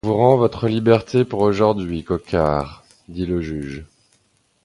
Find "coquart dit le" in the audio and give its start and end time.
2.03-3.39